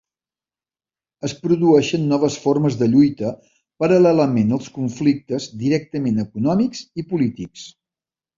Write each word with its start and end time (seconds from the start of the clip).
Es 1.27 1.33
produeixen 1.41 2.07
noves 2.13 2.37
formes 2.45 2.77
de 2.79 2.87
lluita 2.93 3.33
paral·lelament 3.83 4.57
als 4.59 4.71
conflictes 4.79 5.47
directament 5.67 6.19
econòmics 6.25 6.83
i 7.03 7.07
polítics. 7.15 7.69